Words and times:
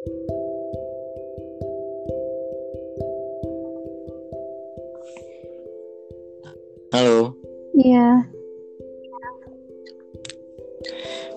Halo, 0.00 0.16
Iya, 7.76 8.24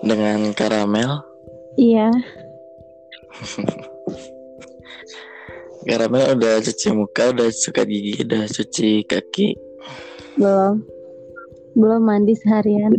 dengan 0.00 0.56
karamel. 0.56 1.20
iya, 1.76 2.08
Karamel 5.84 6.32
udah 6.32 6.64
cuci 6.64 6.88
muka, 6.96 7.36
udah 7.36 7.52
sikat 7.52 7.84
gigi, 7.84 8.24
udah 8.24 8.48
cuci 8.48 9.04
kaki. 9.04 9.60
belum. 10.40 10.80
Belum 11.76 12.00
mandi 12.00 12.32
seharian. 12.32 12.96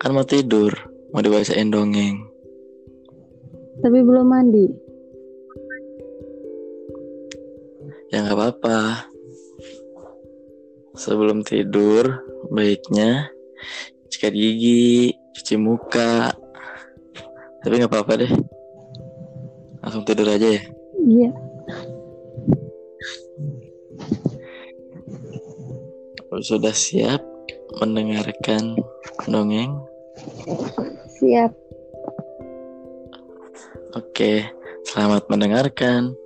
Kan 0.00 0.16
mau 0.16 0.24
tidur, 0.24 0.72
mau 1.12 1.20
dibacain 1.20 1.68
dongeng. 1.68 2.31
Tapi 3.80 3.98
belum 4.04 4.26
mandi. 4.28 4.66
Ya 8.12 8.20
nggak 8.20 8.36
apa-apa. 8.36 9.08
Sebelum 10.92 11.40
tidur, 11.40 12.20
baiknya 12.52 13.32
sikat 14.12 14.36
gigi, 14.36 15.16
cuci 15.32 15.56
muka. 15.56 16.28
Tapi 17.64 17.80
nggak 17.80 17.88
apa-apa 17.88 18.12
deh. 18.20 18.32
Langsung 19.80 20.04
tidur 20.04 20.28
aja 20.28 20.60
ya. 20.60 20.62
Iya, 21.02 21.30
Sudah 26.42 26.74
siap 26.74 27.22
mendengarkan 27.78 28.74
dongeng? 29.30 29.78
siap. 31.20 31.61
Oke, 33.92 34.48
selamat 34.88 35.28
mendengarkan. 35.28 36.16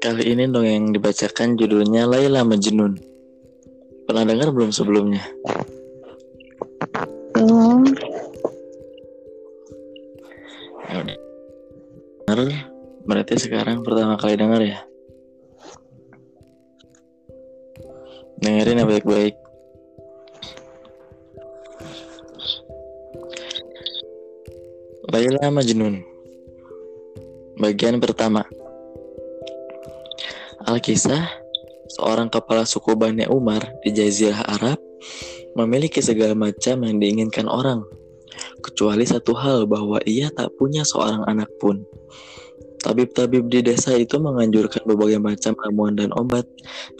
Kali 0.00 0.24
ini 0.32 0.48
dongeng 0.48 0.72
yang 0.72 0.86
dibacakan 0.96 1.60
judulnya 1.60 2.08
Laila 2.08 2.40
Majnun. 2.40 2.96
Pernah 4.08 4.24
dengar 4.24 4.56
belum 4.56 4.72
sebelumnya? 4.72 5.20
Belum. 7.36 7.84
Ya 10.88 10.96
udah. 10.96 11.18
Dengar, 12.24 12.40
berarti 13.04 13.36
sekarang 13.36 13.84
pertama 13.84 14.16
kali 14.16 14.40
dengar 14.40 14.64
ya. 14.64 14.80
Dengerin 18.40 18.80
ya 18.80 18.86
baik-baik. 18.88 19.29
Laila 25.40 25.56
Majnun. 25.56 26.04
Bagian 27.56 27.96
pertama. 27.96 28.44
Al-Kisah 30.68 31.32
Seorang 31.96 32.28
kepala 32.28 32.68
suku 32.68 32.92
Bani 32.92 33.24
Umar 33.24 33.64
di 33.80 33.88
Jazirah 33.88 34.44
Arab 34.44 34.76
Memiliki 35.56 36.04
segala 36.04 36.36
macam 36.36 36.84
yang 36.84 37.00
diinginkan 37.00 37.48
orang 37.48 37.80
Kecuali 38.60 39.08
satu 39.08 39.32
hal 39.32 39.64
bahwa 39.64 39.96
ia 40.04 40.28
tak 40.28 40.52
punya 40.60 40.84
seorang 40.84 41.24
anak 41.24 41.48
pun. 41.56 41.88
Tabib-tabib 42.84 43.48
di 43.48 43.64
desa 43.64 43.96
itu 43.96 44.20
menganjurkan 44.20 44.84
berbagai 44.84 45.24
macam 45.24 45.56
ramuan 45.56 45.96
dan 45.96 46.12
obat 46.20 46.44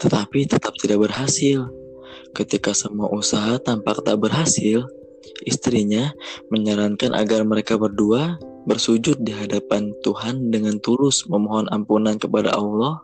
Tetapi 0.01 0.49
tetap 0.49 0.73
tidak 0.81 0.97
berhasil. 0.97 1.69
Ketika 2.33 2.73
semua 2.73 3.05
usaha 3.13 3.61
tampak 3.61 4.01
tak 4.01 4.17
berhasil 4.17 4.89
Istrinya 5.45 6.13
menyarankan 6.53 7.13
agar 7.17 7.45
mereka 7.45 7.77
berdua 7.77 8.37
bersujud 8.65 9.21
di 9.25 9.33
hadapan 9.33 9.93
Tuhan 10.05 10.53
dengan 10.53 10.77
tulus 10.81 11.25
memohon 11.25 11.65
ampunan 11.73 12.17
kepada 12.21 12.53
Allah 12.53 13.01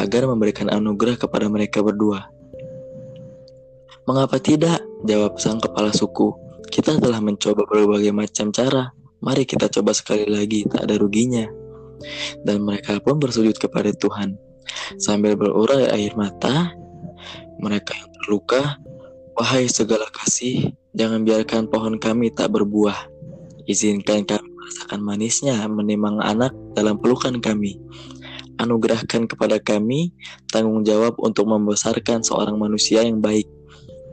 agar 0.00 0.28
memberikan 0.28 0.72
anugerah 0.72 1.20
kepada 1.20 1.48
mereka 1.48 1.84
berdua. 1.84 2.28
Mengapa 4.08 4.40
tidak? 4.40 4.82
Jawab 5.06 5.38
sang 5.38 5.60
kepala 5.62 5.92
suku. 5.92 6.34
Kita 6.72 6.96
telah 6.98 7.20
mencoba 7.20 7.68
berbagai 7.68 8.10
macam 8.10 8.50
cara. 8.50 8.90
Mari 9.22 9.46
kita 9.46 9.70
coba 9.70 9.94
sekali 9.94 10.26
lagi, 10.26 10.66
tak 10.66 10.88
ada 10.88 10.98
ruginya. 10.98 11.46
Dan 12.42 12.66
mereka 12.66 12.98
pun 12.98 13.22
bersujud 13.22 13.54
kepada 13.60 13.94
Tuhan. 13.94 14.34
Sambil 14.98 15.38
berurai 15.38 15.86
air 15.94 16.10
mata, 16.18 16.74
mereka 17.62 17.94
yang 17.94 18.10
terluka, 18.24 18.62
Wahai 19.32 19.64
segala 19.64 20.04
kasih, 20.12 20.76
jangan 20.92 21.24
biarkan 21.24 21.68
pohon 21.68 21.96
kami 21.96 22.32
tak 22.32 22.52
berbuah. 22.52 23.08
Izinkan 23.68 24.26
kami 24.26 24.52
merasakan 24.52 25.00
manisnya 25.04 25.56
menimang 25.68 26.18
anak 26.22 26.54
dalam 26.72 26.96
pelukan 26.96 27.36
kami. 27.42 27.76
Anugerahkan 28.60 29.26
kepada 29.26 29.58
kami 29.58 30.14
tanggung 30.48 30.86
jawab 30.86 31.18
untuk 31.18 31.50
membesarkan 31.50 32.22
seorang 32.22 32.56
manusia 32.56 33.02
yang 33.02 33.18
baik. 33.18 33.48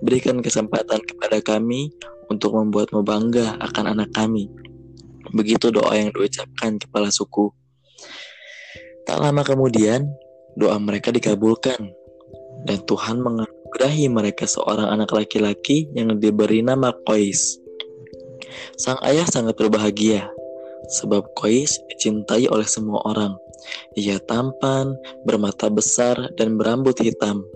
Berikan 0.02 0.40
kesempatan 0.40 1.04
kepada 1.04 1.44
kami 1.44 1.92
untuk 2.32 2.56
membuatmu 2.56 3.04
bangga 3.04 3.60
akan 3.60 3.98
anak 3.98 4.10
kami. 4.16 4.48
Begitu 5.36 5.70
doa 5.70 5.94
yang 5.94 6.10
diucapkan 6.16 6.82
kepala 6.82 7.14
suku. 7.14 7.52
Tak 9.06 9.18
lama 9.22 9.42
kemudian, 9.46 10.08
doa 10.58 10.78
mereka 10.82 11.14
dikabulkan. 11.14 11.94
Dan 12.66 12.80
Tuhan 12.84 13.22
menganugerahi 13.80 14.12
mereka 14.12 14.44
seorang 14.44 14.92
anak 14.92 15.16
laki-laki 15.16 15.88
yang 15.96 16.20
diberi 16.20 16.60
nama 16.60 16.92
Qais. 17.08 17.64
Sang 18.76 19.00
ayah 19.08 19.24
sangat 19.24 19.56
berbahagia, 19.56 20.28
sebab 21.00 21.24
Qais 21.40 21.80
dicintai 21.88 22.52
oleh 22.52 22.68
semua 22.68 23.00
orang. 23.08 23.40
Ia 23.96 24.20
tampan, 24.28 25.00
bermata 25.24 25.72
besar, 25.72 26.20
dan 26.36 26.60
berambut 26.60 27.00
hitam. 27.00 27.48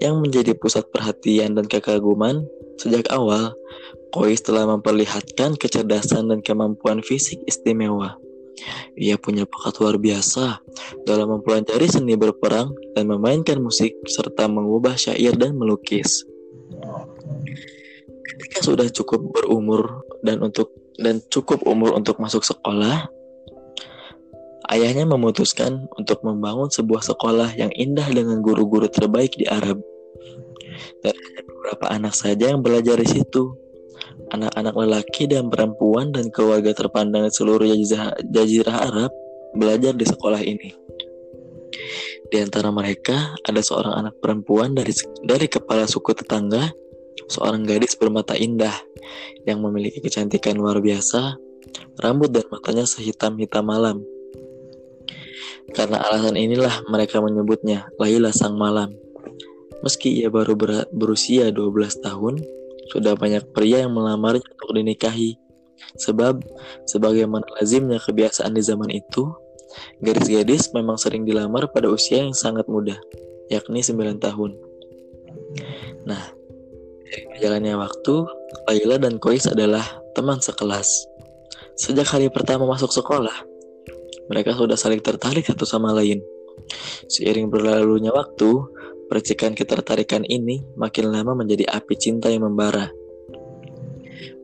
Yang 0.00 0.14
menjadi 0.24 0.52
pusat 0.56 0.88
perhatian 0.88 1.52
dan 1.52 1.68
kekaguman, 1.68 2.48
sejak 2.80 3.12
awal, 3.12 3.52
Qais 4.08 4.40
telah 4.40 4.64
memperlihatkan 4.64 5.60
kecerdasan 5.60 6.32
dan 6.32 6.40
kemampuan 6.40 7.04
fisik 7.04 7.44
istimewa. 7.44 8.16
Ia 8.94 9.16
punya 9.16 9.48
bakat 9.48 9.80
luar 9.80 9.96
biasa 9.96 10.60
dalam 11.08 11.38
mempelajari 11.38 11.88
seni 11.88 12.14
berperang 12.14 12.76
dan 12.92 13.08
memainkan 13.08 13.58
musik 13.58 13.96
serta 14.04 14.46
mengubah 14.46 14.94
syair 14.94 15.34
dan 15.34 15.56
melukis. 15.56 16.28
Ketika 18.22 18.58
sudah 18.62 18.86
cukup 18.92 19.32
berumur 19.32 20.04
dan 20.20 20.44
untuk 20.44 20.70
dan 21.00 21.24
cukup 21.32 21.64
umur 21.64 21.96
untuk 21.96 22.20
masuk 22.20 22.44
sekolah, 22.44 23.08
ayahnya 24.70 25.08
memutuskan 25.08 25.88
untuk 25.96 26.20
membangun 26.20 26.68
sebuah 26.68 27.00
sekolah 27.00 27.56
yang 27.56 27.72
indah 27.72 28.06
dengan 28.12 28.44
guru-guru 28.44 28.86
terbaik 28.92 29.34
di 29.34 29.48
Arab. 29.48 29.80
Dan 31.00 31.16
beberapa 31.48 31.88
anak 31.90 32.14
saja 32.14 32.52
yang 32.52 32.60
belajar 32.60 33.00
di 33.00 33.08
situ. 33.08 33.61
Anak-anak 34.32 34.74
lelaki 34.74 35.28
dan 35.28 35.52
perempuan 35.52 36.08
dan 36.10 36.32
keluarga 36.32 36.72
terpandang 36.72 37.28
seluruh 37.28 37.68
jazirah, 37.68 38.16
jazirah 38.32 38.76
Arab 38.88 39.12
belajar 39.52 39.92
di 39.92 40.08
sekolah 40.08 40.40
ini. 40.40 40.72
Di 42.32 42.40
antara 42.40 42.72
mereka 42.72 43.36
ada 43.44 43.60
seorang 43.60 43.92
anak 43.92 44.16
perempuan 44.24 44.72
dari 44.72 44.96
dari 45.20 45.46
kepala 45.52 45.84
suku 45.84 46.16
tetangga, 46.16 46.72
seorang 47.28 47.68
gadis 47.68 47.92
bermata 47.92 48.32
indah 48.32 48.72
yang 49.44 49.60
memiliki 49.60 50.00
kecantikan 50.00 50.56
luar 50.56 50.80
biasa, 50.80 51.36
rambut 52.00 52.32
dan 52.32 52.48
matanya 52.48 52.88
sehitam-hitam 52.88 53.68
malam. 53.68 54.00
Karena 55.76 56.00
alasan 56.08 56.40
inilah 56.40 56.88
mereka 56.88 57.20
menyebutnya 57.20 57.88
Laila 58.00 58.32
Sang 58.32 58.56
Malam. 58.56 58.96
Meski 59.84 60.24
ia 60.24 60.28
baru 60.30 60.56
ber 60.56 60.88
berusia 60.94 61.50
12 61.50 62.00
tahun, 62.00 62.40
sudah 62.90 63.14
banyak 63.14 63.44
pria 63.54 63.86
yang 63.86 63.94
melamarnya 63.94 64.42
untuk 64.58 64.74
dinikahi. 64.74 65.38
Sebab, 65.98 66.42
sebagaimana 66.88 67.44
lazimnya 67.58 67.98
kebiasaan 67.98 68.54
di 68.54 68.62
zaman 68.62 68.90
itu, 68.90 69.28
gadis-gadis 70.00 70.70
memang 70.72 70.96
sering 70.96 71.26
dilamar 71.26 71.70
pada 71.70 71.90
usia 71.90 72.22
yang 72.22 72.34
sangat 72.34 72.66
muda, 72.70 72.96
yakni 73.50 73.82
9 73.82 74.22
tahun. 74.22 74.50
Nah, 76.06 76.22
dari 77.12 77.24
berjalannya 77.34 77.76
waktu, 77.76 78.14
Laila 78.70 78.96
dan 78.96 79.20
Kois 79.20 79.44
adalah 79.44 79.84
teman 80.16 80.40
sekelas. 80.40 80.88
Sejak 81.76 82.08
hari 82.08 82.28
pertama 82.32 82.64
masuk 82.68 82.92
sekolah, 82.92 83.34
mereka 84.30 84.54
sudah 84.56 84.78
saling 84.78 85.02
tertarik 85.02 85.44
satu 85.44 85.66
sama 85.66 85.92
lain. 85.92 86.22
Seiring 87.10 87.52
berlalunya 87.52 88.12
waktu, 88.14 88.48
percikan 89.12 89.52
ketertarikan 89.52 90.24
ini 90.24 90.64
makin 90.72 91.12
lama 91.12 91.36
menjadi 91.36 91.68
api 91.68 92.00
cinta 92.00 92.32
yang 92.32 92.48
membara. 92.48 92.88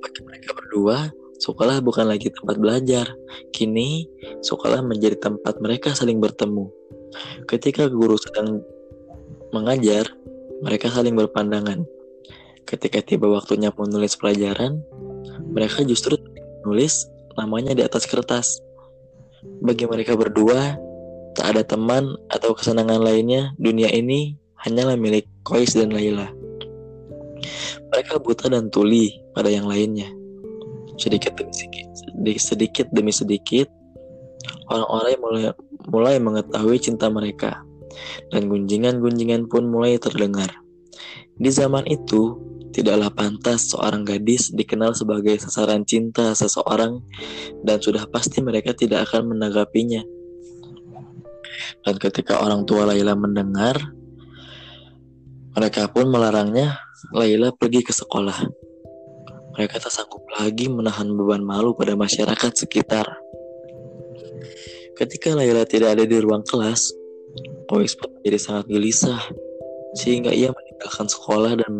Bagi 0.04 0.20
mereka 0.28 0.52
berdua, 0.52 1.08
sekolah 1.40 1.80
bukan 1.80 2.04
lagi 2.04 2.28
tempat 2.28 2.60
belajar. 2.60 3.16
Kini, 3.48 4.04
sekolah 4.44 4.84
menjadi 4.84 5.16
tempat 5.16 5.56
mereka 5.64 5.96
saling 5.96 6.20
bertemu. 6.20 6.68
Ketika 7.48 7.88
guru 7.88 8.20
sedang 8.20 8.60
mengajar, 9.56 10.04
mereka 10.60 10.92
saling 10.92 11.16
berpandangan. 11.16 11.88
Ketika 12.68 13.00
tiba 13.00 13.24
waktunya 13.32 13.72
menulis 13.72 14.20
pelajaran, 14.20 14.84
mereka 15.48 15.80
justru 15.80 16.20
menulis 16.60 17.08
namanya 17.40 17.72
di 17.72 17.80
atas 17.80 18.04
kertas. 18.04 18.60
Bagi 19.64 19.88
mereka 19.88 20.12
berdua, 20.12 20.76
tak 21.32 21.56
ada 21.56 21.64
teman 21.64 22.20
atau 22.28 22.52
kesenangan 22.52 23.00
lainnya, 23.00 23.56
dunia 23.56 23.88
ini 23.88 24.36
hanyalah 24.64 24.98
milik 24.98 25.26
Kois 25.46 25.74
dan 25.74 25.94
Laila. 25.94 26.28
Mereka 27.94 28.20
buta 28.20 28.50
dan 28.50 28.68
tuli 28.68 29.14
pada 29.32 29.48
yang 29.48 29.70
lainnya. 29.70 30.10
Sedikit 30.98 31.38
demi 31.38 31.54
sedikit, 31.54 31.86
sedikit 32.42 32.86
demi 32.90 33.12
sedikit, 33.14 33.70
orang-orang 34.66 35.18
mulai, 35.22 35.44
mulai 35.86 36.14
mengetahui 36.18 36.78
cinta 36.82 37.06
mereka, 37.06 37.62
dan 38.34 38.50
gunjingan-gunjingan 38.50 39.46
pun 39.46 39.70
mulai 39.70 39.96
terdengar. 39.96 40.50
Di 41.38 41.54
zaman 41.54 41.86
itu, 41.86 42.34
tidaklah 42.74 43.14
pantas 43.14 43.70
seorang 43.70 44.02
gadis 44.02 44.50
dikenal 44.50 44.90
sebagai 44.92 45.38
sasaran 45.38 45.86
cinta 45.86 46.34
seseorang, 46.34 46.98
dan 47.62 47.78
sudah 47.78 48.02
pasti 48.10 48.42
mereka 48.42 48.74
tidak 48.74 49.06
akan 49.08 49.38
menanggapinya. 49.38 50.02
Dan 51.86 51.94
ketika 52.02 52.42
orang 52.42 52.66
tua 52.66 52.90
Laila 52.90 53.14
mendengar, 53.14 53.78
mereka 55.58 55.90
pun 55.90 56.06
melarangnya 56.06 56.78
Laila 57.10 57.50
pergi 57.50 57.82
ke 57.82 57.90
sekolah. 57.90 58.46
Mereka 59.58 59.82
tak 59.82 59.90
sanggup 59.90 60.22
lagi 60.38 60.70
menahan 60.70 61.10
beban 61.18 61.42
malu 61.42 61.74
pada 61.74 61.98
masyarakat 61.98 62.54
sekitar. 62.54 63.10
Ketika 64.94 65.34
Laila 65.34 65.66
tidak 65.66 65.98
ada 65.98 66.06
di 66.06 66.14
ruang 66.22 66.46
kelas, 66.46 66.94
Ois 67.74 67.98
pun 67.98 68.06
menjadi 68.14 68.38
sangat 68.38 68.70
gelisah, 68.70 69.18
sehingga 69.98 70.30
ia 70.30 70.54
meninggalkan 70.54 71.10
sekolah 71.10 71.58
dan 71.58 71.70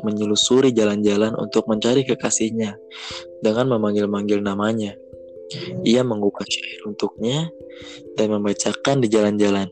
menyelusuri 0.00 0.72
jalan-jalan 0.72 1.36
untuk 1.36 1.68
mencari 1.68 2.08
kekasihnya 2.08 2.80
dengan 3.44 3.76
memanggil-manggil 3.76 4.40
namanya. 4.40 4.96
Ia 5.84 6.00
mengubah 6.00 6.44
syair 6.48 6.80
untuknya 6.88 7.52
dan 8.16 8.32
membacakan 8.32 9.04
di 9.04 9.08
jalan-jalan. 9.12 9.68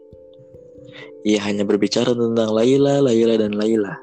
Ia 1.27 1.43
hanya 1.43 1.67
berbicara 1.67 2.15
tentang 2.15 2.55
Laila, 2.55 3.03
Laila, 3.03 3.35
dan 3.35 3.59
Laila. 3.59 3.99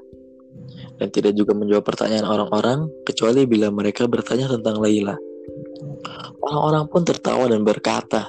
Dan 0.99 1.07
tidak 1.09 1.33
juga 1.39 1.55
menjawab 1.55 1.87
pertanyaan 1.87 2.27
orang-orang, 2.27 2.91
kecuali 3.07 3.47
bila 3.47 3.71
mereka 3.71 4.05
bertanya 4.11 4.51
tentang 4.51 4.83
Laila. 4.83 5.15
Orang-orang 6.43 6.85
pun 6.91 7.07
tertawa 7.07 7.47
dan 7.47 7.63
berkata, 7.63 8.27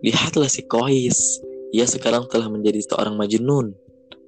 Lihatlah 0.00 0.48
si 0.48 0.64
Kois, 0.64 1.44
ia 1.76 1.84
sekarang 1.84 2.24
telah 2.32 2.48
menjadi 2.48 2.80
seorang 2.80 3.20
majnun, 3.20 3.76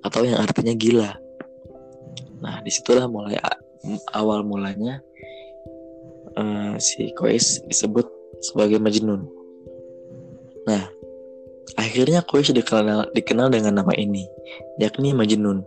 atau 0.05 0.21
yang 0.29 0.45
artinya 0.45 0.77
gila. 0.77 1.17
Nah, 2.45 2.61
di 2.61 2.69
situlah 2.69 3.09
mulai 3.09 3.41
awal 4.13 4.45
mulanya 4.45 5.01
uh, 6.37 6.75
si 6.77 7.11
Kois 7.17 7.65
disebut 7.67 8.07
sebagai 8.45 8.77
majnun. 8.77 9.25
Nah, 10.67 10.85
akhirnya 11.75 12.23
Quraisy 12.23 12.55
dikenal, 12.55 13.11
dikenal 13.11 13.51
dengan 13.51 13.83
nama 13.83 13.91
ini, 13.99 14.23
yakni 14.79 15.11
Majnun. 15.11 15.67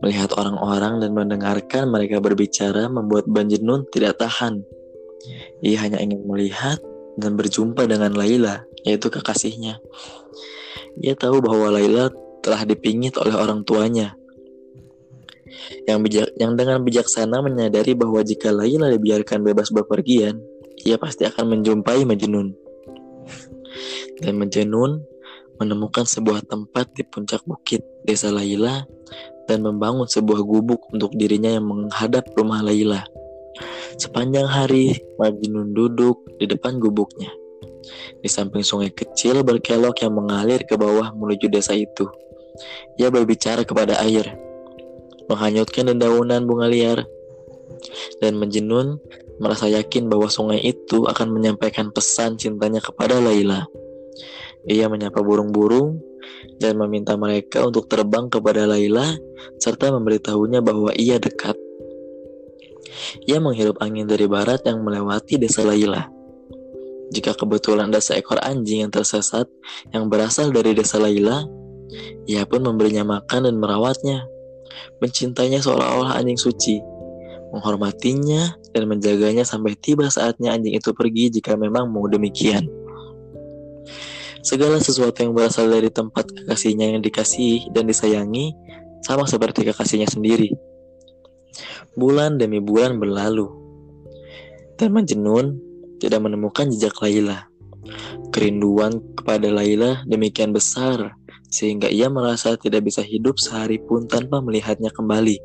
Melihat 0.00 0.32
orang-orang 0.38 1.02
dan 1.02 1.10
mendengarkan 1.12 1.90
mereka 1.90 2.22
berbicara 2.22 2.86
membuat 2.88 3.26
Banjinun 3.28 3.84
tidak 3.90 4.22
tahan. 4.22 4.62
Ia 5.60 5.76
hanya 5.82 5.98
ingin 5.98 6.22
melihat 6.24 6.78
dan 7.18 7.34
berjumpa 7.34 7.84
dengan 7.90 8.14
Laila, 8.14 8.62
yaitu 8.86 9.10
kekasihnya. 9.10 9.82
Ia 11.02 11.14
tahu 11.18 11.42
bahwa 11.42 11.74
Laila 11.74 12.14
telah 12.40 12.62
dipingit 12.62 13.18
oleh 13.18 13.34
orang 13.34 13.66
tuanya. 13.66 14.14
Yang, 15.90 15.98
bijak, 16.06 16.28
yang 16.38 16.54
dengan 16.54 16.80
bijaksana 16.86 17.42
menyadari 17.42 17.98
bahwa 17.98 18.22
jika 18.22 18.54
Laila 18.54 18.88
dibiarkan 18.94 19.42
bebas 19.42 19.74
bepergian, 19.74 20.38
ia 20.86 20.94
pasti 20.96 21.26
akan 21.26 21.58
menjumpai 21.58 22.06
Majnun. 22.06 22.54
Dan 24.22 24.34
Majnun 24.38 25.02
menemukan 25.58 26.06
sebuah 26.06 26.46
tempat 26.46 26.94
di 26.94 27.02
puncak 27.02 27.42
bukit 27.44 27.82
desa 28.06 28.30
Laila 28.30 28.86
dan 29.50 29.66
membangun 29.66 30.06
sebuah 30.06 30.42
gubuk 30.46 30.86
untuk 30.94 31.12
dirinya 31.18 31.50
yang 31.50 31.66
menghadap 31.66 32.26
rumah 32.38 32.62
Laila. 32.62 33.02
Sepanjang 33.98 34.46
hari, 34.46 34.94
Majnun 35.18 35.74
duduk 35.74 36.22
di 36.38 36.46
depan 36.46 36.78
gubuknya. 36.78 37.32
Di 38.22 38.28
samping 38.30 38.62
sungai 38.62 38.94
kecil 38.94 39.42
berkelok 39.42 40.04
yang 40.04 40.14
mengalir 40.14 40.62
ke 40.62 40.78
bawah 40.78 41.10
menuju 41.16 41.50
desa 41.50 41.74
itu. 41.74 42.06
Ia 43.00 43.10
berbicara 43.10 43.66
kepada 43.66 43.98
air, 44.02 44.38
menghanyutkan 45.26 45.90
dedaunan 45.90 46.46
bunga 46.46 46.68
liar, 46.70 46.98
dan 48.22 48.38
Majnun 48.38 48.98
merasa 49.38 49.70
yakin 49.70 50.10
bahwa 50.10 50.26
sungai 50.26 50.58
itu 50.62 51.06
akan 51.06 51.30
menyampaikan 51.30 51.94
pesan 51.94 52.36
cintanya 52.38 52.82
kepada 52.82 53.22
Laila. 53.22 53.66
Ia 54.68 54.86
menyapa 54.92 55.24
burung-burung 55.24 55.98
dan 56.60 56.76
meminta 56.76 57.16
mereka 57.16 57.64
untuk 57.64 57.88
terbang 57.88 58.28
kepada 58.28 58.68
Laila 58.68 59.16
serta 59.56 59.88
memberitahunya 59.90 60.60
bahwa 60.60 60.92
ia 60.92 61.16
dekat. 61.16 61.56
Ia 63.24 63.40
menghirup 63.40 63.80
angin 63.80 64.04
dari 64.04 64.28
barat 64.28 64.64
yang 64.68 64.84
melewati 64.84 65.40
desa 65.40 65.64
Laila. 65.64 66.08
Jika 67.08 67.32
kebetulan 67.32 67.88
ada 67.88 68.04
seekor 68.04 68.36
anjing 68.44 68.84
yang 68.84 68.92
tersesat 68.92 69.48
yang 69.96 70.12
berasal 70.12 70.52
dari 70.52 70.76
desa 70.76 71.00
Laila, 71.00 71.48
ia 72.28 72.44
pun 72.44 72.60
memberinya 72.60 73.04
makan 73.04 73.48
dan 73.48 73.56
merawatnya. 73.56 74.28
Mencintainya 75.00 75.64
seolah-olah 75.64 76.20
anjing 76.20 76.36
suci 76.36 76.98
menghormatinya, 77.52 78.56
dan 78.76 78.84
menjaganya 78.88 79.44
sampai 79.44 79.72
tiba 79.80 80.12
saatnya 80.12 80.52
anjing 80.52 80.76
itu 80.76 80.92
pergi 80.92 81.32
jika 81.40 81.56
memang 81.56 81.88
mau 81.88 82.04
demikian. 82.04 82.68
Segala 84.48 84.80
sesuatu 84.80 85.20
yang 85.20 85.36
berasal 85.36 85.68
dari 85.68 85.92
tempat 85.92 86.32
kekasihnya 86.32 86.96
yang 86.96 87.04
dikasihi 87.04 87.68
dan 87.68 87.84
disayangi 87.84 88.56
sama 89.04 89.28
seperti 89.28 89.68
kekasihnya 89.68 90.08
sendiri. 90.08 90.56
Bulan 91.92 92.40
demi 92.40 92.56
bulan 92.56 92.96
berlalu, 92.96 93.44
dan 94.80 94.96
Majnun 94.96 95.60
tidak 96.00 96.24
menemukan 96.24 96.72
jejak 96.72 96.96
Laila. 97.04 97.44
Kerinduan 98.32 98.96
kepada 99.20 99.52
Laila 99.52 100.00
demikian 100.08 100.56
besar 100.56 101.12
sehingga 101.52 101.92
ia 101.92 102.08
merasa 102.08 102.56
tidak 102.56 102.88
bisa 102.88 103.04
hidup 103.04 103.36
sehari 103.36 103.76
pun 103.76 104.08
tanpa 104.08 104.40
melihatnya 104.40 104.88
kembali. 104.88 105.36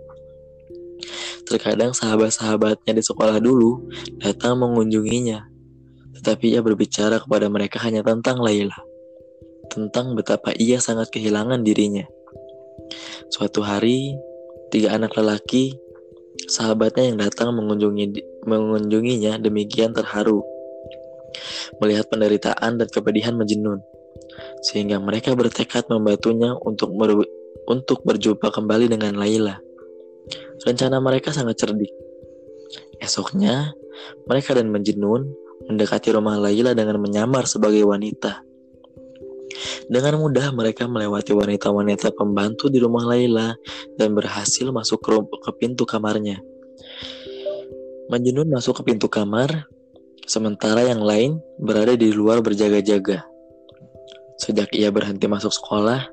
Terkadang 1.43 1.91
sahabat-sahabatnya 1.91 2.95
di 2.95 3.03
sekolah 3.03 3.43
dulu 3.43 3.83
datang 4.23 4.63
mengunjunginya, 4.63 5.43
tetapi 6.23 6.55
ia 6.55 6.63
berbicara 6.63 7.19
kepada 7.19 7.51
mereka 7.51 7.83
hanya 7.83 7.99
tentang 7.99 8.39
Laila, 8.39 8.79
tentang 9.71 10.17
betapa 10.17 10.51
ia 10.55 10.79
sangat 10.81 11.11
kehilangan 11.13 11.63
dirinya. 11.63 12.03
Suatu 13.31 13.63
hari, 13.63 14.17
tiga 14.69 14.95
anak 14.95 15.15
lelaki, 15.15 15.75
sahabatnya 16.49 17.13
yang 17.13 17.17
datang 17.21 17.55
mengunjungi 17.55 18.43
mengunjunginya 18.43 19.39
demikian 19.39 19.95
terharu 19.95 20.43
melihat 21.81 22.05
penderitaan 22.09 22.77
dan 22.77 22.87
kepedihan 22.89 23.33
Majnun, 23.33 23.81
sehingga 24.61 25.01
mereka 25.01 25.33
bertekad 25.33 25.89
membantunya 25.89 26.53
untuk 26.53 26.93
untuk 27.65 28.05
berjumpa 28.05 28.53
kembali 28.53 28.91
dengan 28.91 29.17
Laila. 29.17 29.57
Rencana 30.63 31.01
mereka 31.03 31.33
sangat 31.35 31.59
cerdik. 31.59 31.91
Esoknya, 33.01 33.75
mereka 34.29 34.55
dan 34.55 34.71
Majnun 34.71 35.27
mendekati 35.67 36.11
rumah 36.15 36.39
Laila 36.39 36.75
dengan 36.75 36.99
menyamar 36.99 37.47
sebagai 37.47 37.83
wanita. 37.83 38.43
Dengan 39.87 40.19
mudah 40.19 40.51
mereka 40.55 40.87
melewati 40.87 41.35
wanita-wanita 41.35 42.15
pembantu 42.15 42.71
di 42.71 42.79
rumah 42.79 43.03
Laila 43.03 43.55
dan 43.99 44.15
berhasil 44.15 44.67
masuk 44.71 44.99
ke, 45.03 45.11
ke 45.19 45.51
pintu 45.59 45.83
kamarnya. 45.83 46.39
Majnun 48.11 48.51
masuk 48.51 48.83
ke 48.83 48.93
pintu 48.93 49.07
kamar, 49.07 49.67
sementara 50.27 50.83
yang 50.87 51.03
lain 51.03 51.39
berada 51.59 51.95
di 51.95 52.11
luar 52.11 52.43
berjaga-jaga. 52.43 53.23
Sejak 54.39 54.75
ia 54.75 54.91
berhenti 54.91 55.29
masuk 55.29 55.55
sekolah, 55.55 56.03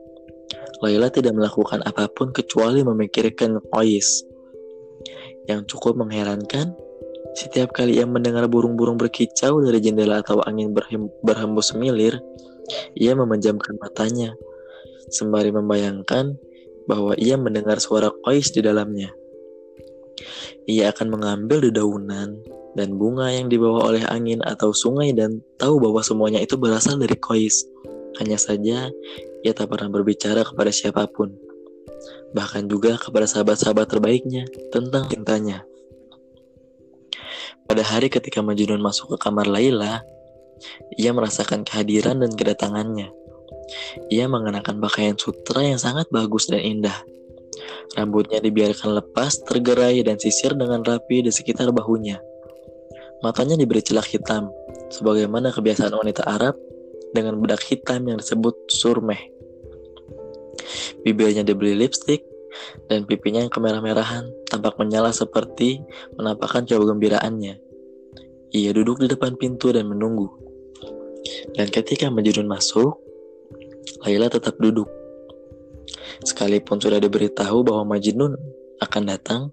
Laila 0.80 1.12
tidak 1.12 1.37
melakukan 1.37 1.85
apa 1.85 2.09
pun 2.09 2.33
kecuali 2.33 2.80
memikirkan 2.80 3.61
Ois. 3.76 4.25
Yang 5.45 5.76
cukup 5.76 5.99
mengherankan, 6.00 6.73
setiap 7.37 7.71
kali 7.76 8.00
ia 8.00 8.07
mendengar 8.09 8.49
burung-burung 8.49 8.97
berkicau 8.97 9.61
dari 9.61 9.78
jendela 9.83 10.25
atau 10.25 10.40
angin 10.47 10.73
berhembus 11.23 11.75
semilir, 11.75 12.16
ia 12.94 13.12
memejamkan 13.14 13.76
matanya, 13.78 14.34
sembari 15.10 15.50
membayangkan 15.50 16.38
bahwa 16.86 17.14
ia 17.18 17.38
mendengar 17.38 17.78
suara 17.78 18.10
kois 18.24 18.50
di 18.50 18.62
dalamnya. 18.64 19.14
Ia 20.68 20.92
akan 20.92 21.16
mengambil 21.16 21.70
dedaunan 21.70 22.40
dan 22.78 22.88
bunga 22.94 23.32
yang 23.32 23.50
dibawa 23.50 23.90
oleh 23.90 24.04
angin 24.06 24.38
atau 24.46 24.70
sungai 24.70 25.10
dan 25.10 25.42
tahu 25.58 25.82
bahwa 25.82 26.02
semuanya 26.04 26.38
itu 26.38 26.54
berasal 26.54 26.98
dari 26.98 27.16
kois. 27.18 27.66
Hanya 28.18 28.36
saja, 28.36 28.90
ia 29.40 29.52
tak 29.54 29.70
pernah 29.72 29.88
berbicara 29.88 30.44
kepada 30.44 30.70
siapa 30.70 31.06
pun. 31.10 31.32
bahkan 32.30 32.70
juga 32.70 32.94
kepada 32.94 33.26
sahabat-sahabat 33.26 33.90
terbaiknya 33.90 34.46
tentang 34.70 35.10
cintanya. 35.10 35.66
Pada 37.66 37.82
hari 37.86 38.06
ketika 38.10 38.42
Majnun 38.42 38.82
masuk 38.82 39.14
ke 39.14 39.16
kamar 39.18 39.46
Laila, 39.46 40.02
ia 40.96 41.10
merasakan 41.14 41.64
kehadiran 41.64 42.20
dan 42.20 42.32
kedatangannya. 42.34 43.12
Ia 44.10 44.26
mengenakan 44.26 44.82
pakaian 44.82 45.16
sutra 45.16 45.62
yang 45.62 45.78
sangat 45.78 46.10
bagus 46.10 46.50
dan 46.50 46.60
indah. 46.60 46.96
Rambutnya 47.94 48.38
dibiarkan 48.38 49.02
lepas, 49.02 49.42
tergerai, 49.46 50.02
dan 50.06 50.18
sisir 50.18 50.54
dengan 50.54 50.82
rapi 50.82 51.26
di 51.26 51.30
sekitar 51.34 51.70
bahunya. 51.74 52.22
Matanya 53.20 53.58
diberi 53.58 53.82
celak 53.82 54.10
hitam, 54.10 54.48
sebagaimana 54.88 55.50
kebiasaan 55.50 55.92
wanita 55.92 56.24
Arab 56.24 56.54
dengan 57.10 57.38
bedak 57.42 57.62
hitam 57.66 58.06
yang 58.06 58.18
disebut 58.18 58.54
surmeh. 58.70 59.18
Bibirnya 61.02 61.42
diberi 61.42 61.74
lipstik, 61.74 62.22
dan 62.90 63.06
pipinya 63.06 63.42
yang 63.42 63.52
kemerah-merahan 63.52 64.26
tampak 64.50 64.74
menyala 64.78 65.14
seperti 65.14 65.82
menampakkan 66.18 66.66
kegembiraannya. 66.66 67.54
Ia 68.50 68.70
duduk 68.74 68.98
di 68.98 69.06
depan 69.06 69.38
pintu 69.38 69.70
dan 69.70 69.86
menunggu. 69.86 70.50
Dan 71.60 71.68
ketika 71.68 72.08
Majnun 72.08 72.48
masuk, 72.48 72.96
Laila 74.00 74.32
tetap 74.32 74.56
duduk. 74.56 74.88
Sekalipun 76.24 76.80
sudah 76.80 76.96
diberitahu 76.96 77.60
bahwa 77.60 77.84
Majnun 77.84 78.32
akan 78.80 79.02
datang, 79.04 79.52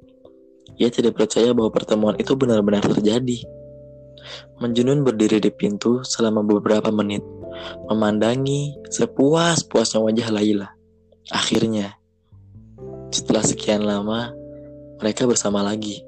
ia 0.80 0.88
tidak 0.88 1.20
percaya 1.20 1.52
bahwa 1.52 1.68
pertemuan 1.68 2.16
itu 2.16 2.32
benar-benar 2.40 2.80
terjadi. 2.88 3.44
Majnun 4.56 5.04
berdiri 5.04 5.44
di 5.44 5.52
pintu 5.52 6.00
selama 6.08 6.48
beberapa 6.48 6.88
menit, 6.96 7.28
memandangi 7.92 8.80
sepuas-puasnya 8.88 10.00
wajah 10.00 10.32
Laila. 10.32 10.72
Akhirnya, 11.28 11.92
setelah 13.12 13.44
sekian 13.44 13.84
lama, 13.84 14.32
mereka 15.04 15.28
bersama 15.28 15.60
lagi. 15.60 16.08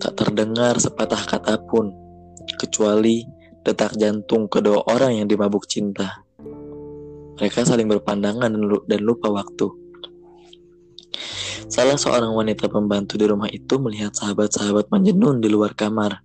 Tak 0.00 0.16
terdengar 0.16 0.80
sepatah 0.80 1.20
kata 1.20 1.60
pun, 1.68 1.92
kecuali 2.56 3.35
detak 3.66 3.98
jantung 3.98 4.46
kedua 4.46 4.86
orang 4.86 5.18
yang 5.18 5.26
dimabuk 5.26 5.66
cinta. 5.66 6.22
Mereka 7.36 7.66
saling 7.66 7.90
berpandangan 7.90 8.54
dan 8.86 9.00
lupa 9.02 9.28
waktu. 9.28 9.66
Salah 11.66 11.98
seorang 11.98 12.30
wanita 12.30 12.70
pembantu 12.70 13.18
di 13.18 13.26
rumah 13.26 13.50
itu 13.50 13.82
melihat 13.82 14.14
sahabat-sahabat 14.14 14.86
Manjenun 14.94 15.42
di 15.42 15.50
luar 15.50 15.74
kamar. 15.74 16.22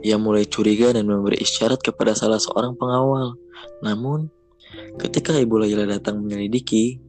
Ia 0.00 0.16
mulai 0.16 0.48
curiga 0.48 0.96
dan 0.96 1.04
memberi 1.04 1.36
isyarat 1.44 1.84
kepada 1.84 2.16
salah 2.16 2.40
seorang 2.40 2.72
pengawal. 2.74 3.36
Namun, 3.84 4.32
Ketika 4.98 5.32
Ibu 5.32 5.64
Laila 5.64 5.88
datang 5.88 6.20
menyelidiki, 6.20 7.00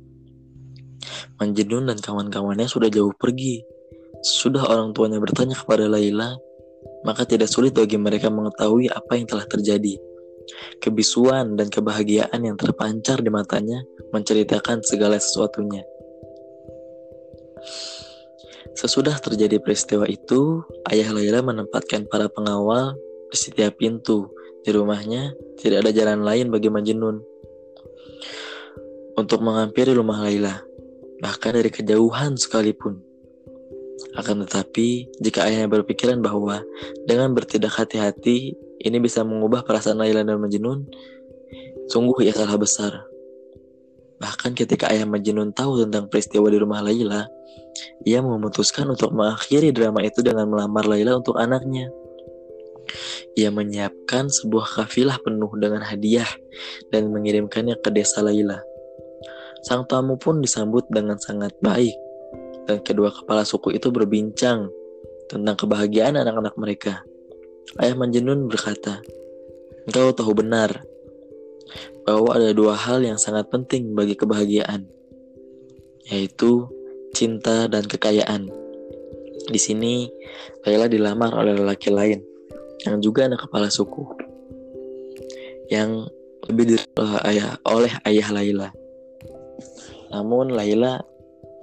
Manjenun 1.40 1.88
dan 1.88 1.98
kawan-kawannya 2.00 2.68
sudah 2.68 2.92
jauh 2.92 3.16
pergi. 3.16 3.64
Sudah 4.20 4.68
orang 4.68 4.92
tuanya 4.92 5.18
bertanya 5.20 5.56
kepada 5.56 5.88
Laila, 5.88 6.36
maka 7.04 7.24
tidak 7.24 7.48
sulit 7.48 7.76
bagi 7.76 7.96
mereka 7.96 8.28
mengetahui 8.28 8.92
apa 8.92 9.16
yang 9.16 9.28
telah 9.28 9.46
terjadi. 9.48 9.96
Kebisuan 10.82 11.54
dan 11.56 11.70
kebahagiaan 11.70 12.42
yang 12.42 12.58
terpancar 12.58 13.22
di 13.22 13.30
matanya 13.30 13.86
menceritakan 14.12 14.82
segala 14.82 15.22
sesuatunya. 15.22 15.86
Sesudah 18.74 19.20
terjadi 19.20 19.60
peristiwa 19.60 20.08
itu, 20.08 20.64
ayah 20.90 21.12
Laila 21.12 21.44
menempatkan 21.44 22.08
para 22.08 22.32
pengawal 22.32 22.96
di 23.30 23.38
setiap 23.38 23.78
pintu. 23.78 24.32
Di 24.64 24.76
rumahnya, 24.76 25.36
tidak 25.60 25.88
ada 25.88 25.92
jalan 25.96 26.22
lain 26.24 26.48
bagi 26.52 26.68
Majnun 26.68 27.24
untuk 29.20 29.44
menghampiri 29.44 29.92
rumah 29.92 30.24
Laila, 30.24 30.64
bahkan 31.20 31.52
dari 31.52 31.68
kejauhan 31.68 32.40
sekalipun. 32.40 33.04
Akan 34.16 34.44
tetapi, 34.46 35.12
jika 35.20 35.46
ayahnya 35.48 35.68
berpikiran 35.68 36.24
bahwa 36.24 36.64
dengan 37.04 37.36
bertindak 37.36 37.76
hati-hati, 37.76 38.56
ini 38.80 38.98
bisa 39.00 39.28
mengubah 39.28 39.68
perasaan 39.68 40.00
Laila 40.00 40.24
dan 40.24 40.40
Majnun, 40.40 40.88
sungguh 41.92 42.24
ia 42.24 42.32
salah 42.32 42.56
besar. 42.56 42.94
Bahkan 44.20 44.52
ketika 44.56 44.92
ayah 44.92 45.08
Majnun 45.08 45.56
tahu 45.56 45.84
tentang 45.88 46.12
peristiwa 46.12 46.48
di 46.52 46.60
rumah 46.60 46.84
Laila, 46.84 47.28
ia 48.04 48.20
memutuskan 48.20 48.92
untuk 48.92 49.16
mengakhiri 49.16 49.72
drama 49.72 50.04
itu 50.04 50.20
dengan 50.20 50.52
melamar 50.52 50.84
Laila 50.88 51.20
untuk 51.20 51.40
anaknya. 51.40 51.88
Ia 53.38 53.54
menyiapkan 53.54 54.28
sebuah 54.28 54.84
kafilah 54.84 55.22
penuh 55.24 55.52
dengan 55.56 55.86
hadiah 55.86 56.28
dan 56.92 57.14
mengirimkannya 57.16 57.80
ke 57.80 57.90
desa 57.96 58.20
Laila. 58.20 58.60
Sang 59.64 59.84
tamu 59.88 60.16
pun 60.16 60.40
disambut 60.40 60.88
dengan 60.92 61.20
sangat 61.20 61.56
baik, 61.60 61.96
dan 62.70 62.86
kedua 62.86 63.10
kepala 63.10 63.42
suku 63.42 63.74
itu 63.74 63.90
berbincang 63.90 64.70
tentang 65.26 65.58
kebahagiaan 65.58 66.14
anak-anak 66.22 66.54
mereka. 66.54 67.02
Ayah 67.82 67.98
Manjenun 67.98 68.46
berkata, 68.46 69.02
Engkau 69.90 70.14
tahu 70.14 70.38
benar 70.38 70.86
bahwa 72.06 72.38
ada 72.38 72.54
dua 72.54 72.78
hal 72.78 73.02
yang 73.02 73.18
sangat 73.18 73.50
penting 73.50 73.98
bagi 73.98 74.14
kebahagiaan, 74.14 74.86
yaitu 76.14 76.70
cinta 77.18 77.66
dan 77.66 77.90
kekayaan. 77.90 78.54
Di 79.50 79.58
sini, 79.58 80.06
Laila 80.62 80.86
dilamar 80.86 81.34
oleh 81.34 81.58
lelaki 81.58 81.90
lain 81.90 82.22
yang 82.86 83.02
juga 83.02 83.26
anak 83.26 83.50
kepala 83.50 83.74
suku 83.74 84.06
yang 85.74 86.06
lebih 86.46 86.86
oleh 86.98 87.18
ayah 87.34 87.58
oleh 87.66 87.94
ayah 88.06 88.28
Laila. 88.30 88.70
Namun 90.14 90.54
Laila 90.54 91.02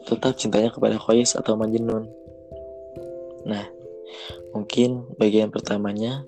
tetap 0.07 0.39
cintanya 0.39 0.71
kepada 0.71 0.97
Qais 1.03 1.35
atau 1.35 1.59
Majnun. 1.59 2.07
Nah, 3.43 3.67
mungkin 4.55 5.11
bagian 5.19 5.51
pertamanya 5.51 6.23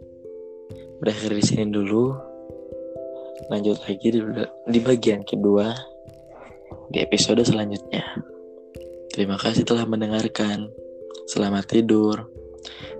berakhir 0.98 1.30
di 1.30 1.44
sini 1.46 1.64
dulu. 1.70 2.14
Lanjut 3.48 3.78
lagi 3.86 4.10
di, 4.10 4.20
di 4.66 4.80
bagian 4.82 5.22
kedua 5.22 5.70
di 6.90 6.98
episode 6.98 7.40
selanjutnya. 7.46 8.02
Terima 9.14 9.38
kasih 9.38 9.62
telah 9.62 9.86
mendengarkan. 9.86 10.68
Selamat 11.30 11.70
tidur. 11.70 12.28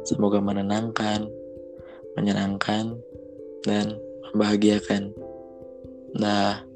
Semoga 0.07 0.39
menenangkan, 0.41 1.27
menyenangkan, 2.17 2.97
dan 3.67 3.99
membahagiakan. 4.33 5.13
Nah, 6.17 6.68